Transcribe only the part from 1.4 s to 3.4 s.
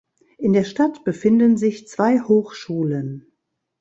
sich zwei Hochschulen.